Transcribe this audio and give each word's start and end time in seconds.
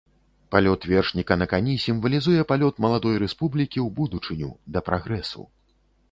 Палёт 0.53 0.85
вершніка 0.91 1.35
на 1.41 1.47
кані 1.51 1.75
сімвалізуе 1.83 2.45
палёт 2.51 2.81
маладой 2.85 3.19
рэспублікі 3.25 3.79
ў 3.87 3.89
будучыню, 3.99 4.49
да 4.77 4.83
прагрэсу. 4.89 5.45